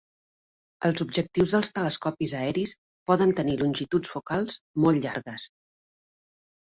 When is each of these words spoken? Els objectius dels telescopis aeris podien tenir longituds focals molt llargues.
Els 0.87 1.03
objectius 1.03 1.51
dels 1.55 1.69
telescopis 1.75 2.33
aeris 2.39 2.73
podien 3.11 3.35
tenir 3.41 3.59
longituds 3.63 4.15
focals 4.15 4.57
molt 4.87 5.05
llargues. 5.09 5.47